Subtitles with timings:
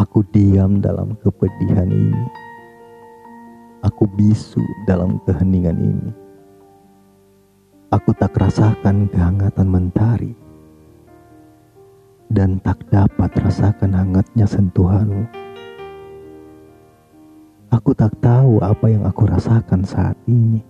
[0.00, 2.24] Aku diam dalam kepedihan ini.
[3.84, 6.08] Aku bisu dalam keheningan ini.
[7.92, 10.32] Aku tak rasakan kehangatan mentari
[12.32, 15.28] dan tak dapat rasakan hangatnya sentuhanmu.
[17.68, 20.64] Aku tak tahu apa yang aku rasakan saat ini.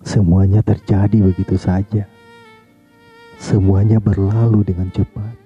[0.00, 2.08] Semuanya terjadi begitu saja.
[3.36, 5.41] Semuanya berlalu dengan cepat.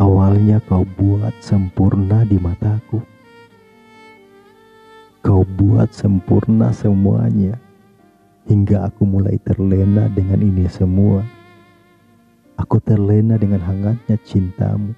[0.00, 3.04] Awalnya kau buat sempurna di mataku.
[5.20, 7.60] Kau buat sempurna semuanya
[8.48, 11.20] hingga aku mulai terlena dengan ini semua.
[12.56, 14.96] Aku terlena dengan hangatnya cintamu,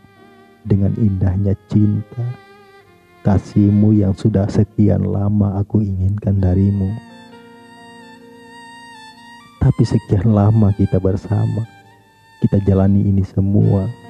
[0.62, 2.23] dengan indahnya cinta,
[3.27, 6.95] kasihmu yang sudah sekian lama aku inginkan darimu.
[9.59, 11.66] Tapi sekian lama kita bersama,
[12.39, 14.02] kita jalani ini semua.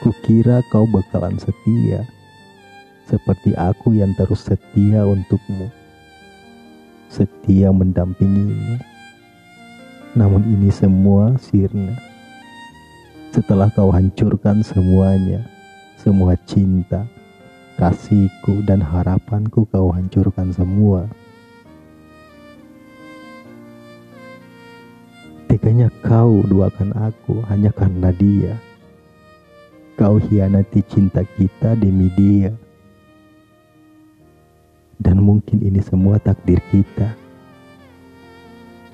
[0.00, 2.08] Kukira kau bakalan setia,
[3.04, 5.68] seperti aku yang terus setia untukmu,
[7.12, 8.80] setia mendampingimu.
[10.16, 12.00] Namun ini semua sirna.
[13.28, 15.44] Setelah kau hancurkan semuanya,
[16.00, 17.04] semua cinta,
[17.76, 21.12] kasihku dan harapanku kau hancurkan semua.
[25.44, 28.69] Teganya kau duakan aku hanya karena dia.
[30.00, 32.48] Kau hianati cinta kita demi dia.
[34.96, 37.12] Dan mungkin ini semua takdir kita.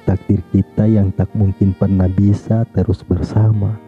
[0.02, 3.78] Takdir kita yang tak mungkin pernah bisa terus bersama.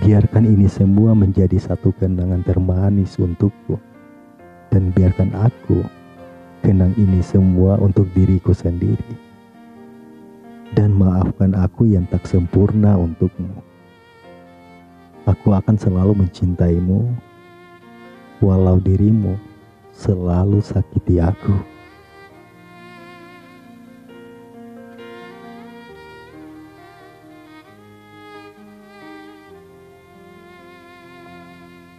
[0.00, 3.76] Biarkan ini semua menjadi satu kenangan termanis untukku.
[4.72, 5.84] Dan biarkan aku
[6.64, 9.20] kenang ini semua untuk diriku sendiri
[10.72, 13.67] dan maafkan aku yang tak sempurna untukmu.
[15.48, 17.08] Aku akan selalu mencintaimu,
[18.44, 19.32] walau dirimu
[19.96, 21.56] selalu sakiti aku.